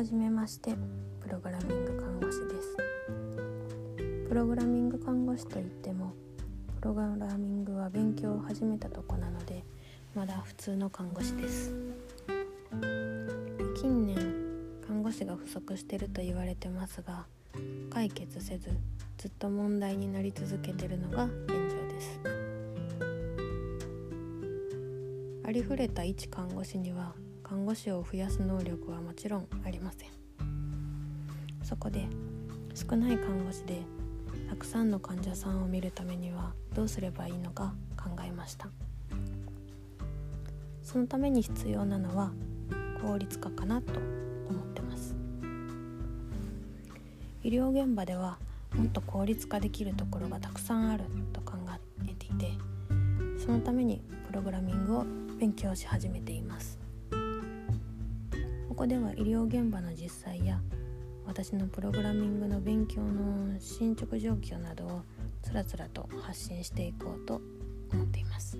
[0.00, 0.74] はじめまして
[1.20, 2.74] プログラミング看護師です。
[4.30, 6.14] プログラミング看護師といっても
[6.80, 9.62] プログラミングは勉強を始めたとこなので
[10.14, 11.74] まだ普通の看護師です。
[13.78, 14.16] 近年
[14.86, 17.26] 看護師が不足してると言われてますが
[17.90, 18.70] 解決せず
[19.18, 22.20] ずっと問題になり続けてるのが現状です。
[25.44, 27.12] ありふれた一看護師には
[27.50, 30.08] 看護師を増やす能力はもちろんありません。
[31.64, 32.06] そこで
[32.76, 33.82] 少ない看護師で
[34.48, 38.68] たくさんの患者さんを見るためにはどうすればいいのか考えました。
[40.84, 42.30] そのために必要なのは
[43.02, 43.98] 効率化かなと
[44.48, 45.16] 思ってます。
[47.42, 48.38] 医療現場では
[48.76, 51.54] もっと効率化できるところがたくさんあると考
[52.04, 52.52] えていて
[53.44, 55.04] そのためにプログラミングを
[55.40, 56.89] 勉強し始めています。
[58.80, 60.58] こでは医療現場の実際や
[61.26, 65.02] 私のプログラミングの勉強の進捗状況などを
[65.42, 67.42] つらつらと発信していこうと
[67.92, 68.56] 思っています。